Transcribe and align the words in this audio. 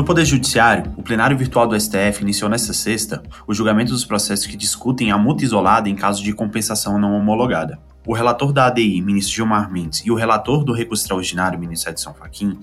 No 0.00 0.06
Poder 0.06 0.24
Judiciário, 0.24 0.94
o 0.96 1.02
plenário 1.02 1.36
virtual 1.36 1.66
do 1.66 1.78
STF 1.78 2.22
iniciou 2.22 2.48
nesta 2.48 2.72
sexta 2.72 3.22
o 3.46 3.52
julgamento 3.52 3.92
dos 3.92 4.02
processos 4.02 4.46
que 4.46 4.56
discutem 4.56 5.10
a 5.10 5.18
multa 5.18 5.44
isolada 5.44 5.90
em 5.90 5.94
caso 5.94 6.24
de 6.24 6.32
compensação 6.32 6.98
não 6.98 7.12
homologada. 7.12 7.78
O 8.06 8.14
relator 8.14 8.50
da 8.50 8.64
ADI, 8.64 9.02
ministro 9.02 9.34
Gilmar 9.34 9.70
Mendes, 9.70 10.00
e 10.06 10.10
o 10.10 10.14
relator 10.14 10.64
do 10.64 10.72
recurso 10.72 11.02
extraordinário, 11.02 11.58
ministro 11.58 11.90
Edson 11.90 12.14
Fachin, 12.14 12.58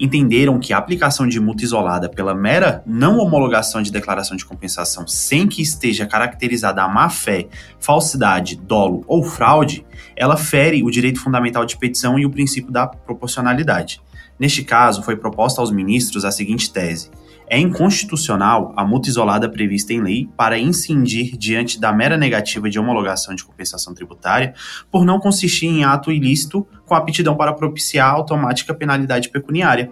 entenderam 0.00 0.58
que 0.58 0.72
a 0.72 0.78
aplicação 0.78 1.28
de 1.28 1.38
multa 1.38 1.62
isolada 1.62 2.08
pela 2.08 2.34
mera 2.34 2.82
não 2.86 3.18
homologação 3.18 3.82
de 3.82 3.92
declaração 3.92 4.34
de 4.34 4.46
compensação 4.46 5.06
sem 5.06 5.46
que 5.46 5.60
esteja 5.60 6.06
caracterizada 6.06 6.82
a 6.82 6.88
má-fé, 6.88 7.48
falsidade, 7.78 8.56
dolo 8.56 9.04
ou 9.06 9.22
fraude, 9.22 9.84
ela 10.16 10.38
fere 10.38 10.82
o 10.82 10.90
direito 10.90 11.20
fundamental 11.20 11.66
de 11.66 11.76
petição 11.76 12.18
e 12.18 12.24
o 12.24 12.30
princípio 12.30 12.72
da 12.72 12.86
proporcionalidade. 12.86 14.00
Neste 14.38 14.62
caso, 14.62 15.02
foi 15.02 15.16
proposta 15.16 15.60
aos 15.60 15.70
ministros 15.70 16.24
a 16.24 16.30
seguinte 16.30 16.72
tese: 16.72 17.10
é 17.48 17.58
inconstitucional 17.58 18.72
a 18.76 18.84
multa 18.84 19.08
isolada 19.08 19.48
prevista 19.48 19.92
em 19.92 20.00
lei 20.00 20.28
para 20.36 20.58
incindir 20.58 21.36
diante 21.36 21.80
da 21.80 21.92
mera 21.92 22.16
negativa 22.16 22.68
de 22.68 22.78
homologação 22.78 23.34
de 23.34 23.44
compensação 23.44 23.94
tributária 23.94 24.54
por 24.90 25.04
não 25.04 25.18
consistir 25.18 25.66
em 25.66 25.84
ato 25.84 26.12
ilícito 26.12 26.66
com 26.86 26.94
aptidão 26.94 27.36
para 27.36 27.52
propiciar 27.52 28.10
automática 28.10 28.74
penalidade 28.74 29.30
pecuniária. 29.30 29.90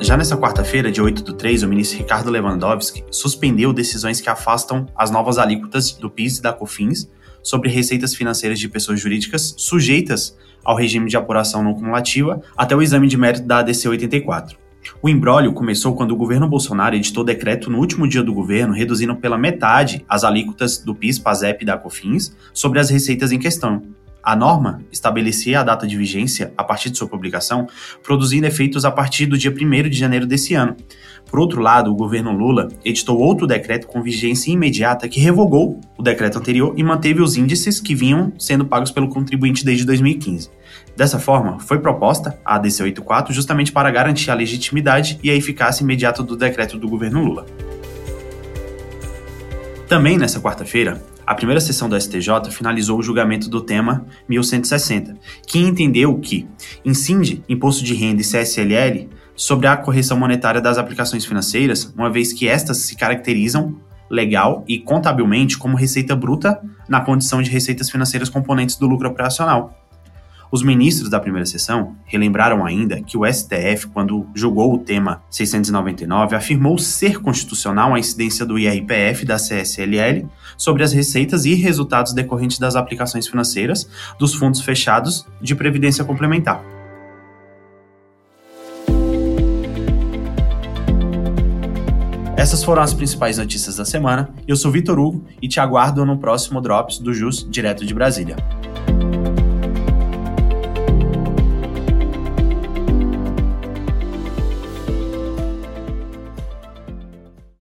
Já 0.00 0.16
nesta 0.16 0.36
quarta-feira, 0.36 0.92
dia 0.92 1.02
8 1.02 1.24
do 1.24 1.32
3, 1.32 1.64
o 1.64 1.68
ministro 1.68 1.98
Ricardo 1.98 2.30
Lewandowski 2.30 3.04
suspendeu 3.10 3.72
decisões 3.72 4.20
que 4.20 4.30
afastam 4.30 4.86
as 4.96 5.10
novas 5.10 5.38
alíquotas 5.38 5.92
do 5.92 6.08
PIS 6.08 6.38
e 6.38 6.42
da 6.42 6.52
COFINS 6.52 7.08
sobre 7.42 7.70
receitas 7.70 8.14
financeiras 8.14 8.58
de 8.58 8.68
pessoas 8.68 9.00
jurídicas 9.00 9.54
sujeitas 9.56 10.36
ao 10.64 10.76
regime 10.76 11.08
de 11.08 11.16
apuração 11.16 11.62
não 11.62 11.74
cumulativa 11.74 12.42
até 12.56 12.74
o 12.76 12.82
exame 12.82 13.08
de 13.08 13.16
mérito 13.16 13.46
da 13.46 13.58
ADC 13.58 13.88
84. 13.88 14.58
O 15.02 15.08
embrólio 15.08 15.52
começou 15.52 15.94
quando 15.94 16.12
o 16.12 16.16
governo 16.16 16.48
Bolsonaro 16.48 16.96
editou 16.96 17.22
decreto 17.22 17.70
no 17.70 17.78
último 17.78 18.08
dia 18.08 18.22
do 18.22 18.32
governo, 18.32 18.72
reduzindo 18.72 19.14
pela 19.16 19.38
metade 19.38 20.04
as 20.08 20.24
alíquotas 20.24 20.78
do 20.78 20.94
PIS, 20.94 21.18
PASEP 21.18 21.62
e 21.62 21.66
da 21.66 21.76
COFINS 21.76 22.34
sobre 22.52 22.80
as 22.80 22.90
receitas 22.90 23.30
em 23.32 23.38
questão. 23.38 23.82
A 24.28 24.36
norma 24.36 24.82
estabelecia 24.92 25.60
a 25.60 25.64
data 25.64 25.86
de 25.86 25.96
vigência 25.96 26.52
a 26.54 26.62
partir 26.62 26.90
de 26.90 26.98
sua 26.98 27.08
publicação, 27.08 27.66
produzindo 28.02 28.46
efeitos 28.46 28.84
a 28.84 28.90
partir 28.90 29.24
do 29.24 29.38
dia 29.38 29.50
1 29.50 29.88
de 29.88 29.96
janeiro 29.96 30.26
desse 30.26 30.52
ano. 30.52 30.76
Por 31.30 31.40
outro 31.40 31.62
lado, 31.62 31.90
o 31.90 31.96
governo 31.96 32.30
Lula 32.30 32.68
editou 32.84 33.18
outro 33.18 33.46
decreto 33.46 33.86
com 33.86 34.02
vigência 34.02 34.52
imediata 34.52 35.08
que 35.08 35.18
revogou 35.18 35.80
o 35.96 36.02
decreto 36.02 36.38
anterior 36.38 36.74
e 36.76 36.84
manteve 36.84 37.22
os 37.22 37.38
índices 37.38 37.80
que 37.80 37.94
vinham 37.94 38.30
sendo 38.38 38.66
pagos 38.66 38.90
pelo 38.90 39.08
contribuinte 39.08 39.64
desde 39.64 39.86
2015. 39.86 40.50
Dessa 40.94 41.18
forma, 41.18 41.58
foi 41.60 41.78
proposta 41.78 42.38
a 42.44 42.56
ADC 42.56 42.82
84 42.82 43.32
justamente 43.32 43.72
para 43.72 43.90
garantir 43.90 44.30
a 44.30 44.34
legitimidade 44.34 45.18
e 45.22 45.30
a 45.30 45.34
eficácia 45.34 45.82
imediata 45.82 46.22
do 46.22 46.36
decreto 46.36 46.76
do 46.76 46.86
governo 46.86 47.24
Lula. 47.24 47.46
Também 49.88 50.18
nessa 50.18 50.38
quarta-feira, 50.38 51.02
a 51.28 51.34
primeira 51.34 51.60
sessão 51.60 51.90
do 51.90 52.00
STJ 52.00 52.50
finalizou 52.50 52.98
o 52.98 53.02
julgamento 53.02 53.50
do 53.50 53.60
tema 53.60 54.06
1160, 54.26 55.14
que 55.46 55.58
entendeu 55.58 56.18
que 56.18 56.48
incide 56.82 57.44
imposto 57.46 57.84
de 57.84 57.92
renda 57.92 58.22
e 58.22 58.24
CSLL 58.24 59.10
sobre 59.36 59.66
a 59.66 59.76
correção 59.76 60.16
monetária 60.16 60.58
das 60.58 60.78
aplicações 60.78 61.26
financeiras, 61.26 61.92
uma 61.94 62.10
vez 62.10 62.32
que 62.32 62.48
estas 62.48 62.78
se 62.78 62.96
caracterizam 62.96 63.78
legal 64.08 64.64
e 64.66 64.78
contabilmente 64.78 65.58
como 65.58 65.76
receita 65.76 66.16
bruta 66.16 66.62
na 66.88 67.02
condição 67.02 67.42
de 67.42 67.50
receitas 67.50 67.90
financeiras 67.90 68.30
componentes 68.30 68.76
do 68.76 68.86
lucro 68.86 69.06
operacional. 69.06 69.87
Os 70.50 70.62
ministros 70.62 71.10
da 71.10 71.20
primeira 71.20 71.44
sessão 71.44 71.94
relembraram 72.06 72.64
ainda 72.64 73.02
que 73.02 73.18
o 73.18 73.26
STF, 73.26 73.88
quando 73.88 74.26
julgou 74.34 74.72
o 74.72 74.78
tema 74.78 75.22
699, 75.30 76.34
afirmou 76.34 76.78
ser 76.78 77.20
constitucional 77.20 77.94
a 77.94 77.98
incidência 77.98 78.46
do 78.46 78.58
IRPF 78.58 79.26
da 79.26 79.36
CSLL 79.36 80.26
sobre 80.56 80.82
as 80.82 80.92
receitas 80.92 81.44
e 81.44 81.54
resultados 81.54 82.14
decorrentes 82.14 82.58
das 82.58 82.76
aplicações 82.76 83.28
financeiras 83.28 83.88
dos 84.18 84.34
fundos 84.34 84.62
fechados 84.62 85.26
de 85.40 85.54
previdência 85.54 86.02
complementar. 86.02 86.64
Essas 92.38 92.64
foram 92.64 92.80
as 92.80 92.94
principais 92.94 93.36
notícias 93.36 93.76
da 93.76 93.84
semana. 93.84 94.32
Eu 94.46 94.56
sou 94.56 94.70
Vitor 94.70 94.98
Hugo 94.98 95.26
e 95.42 95.48
te 95.48 95.60
aguardo 95.60 96.06
no 96.06 96.16
próximo 96.16 96.60
Drops 96.60 96.98
do 96.98 97.12
JUS 97.12 97.46
direto 97.50 97.84
de 97.84 97.92
Brasília. 97.92 98.36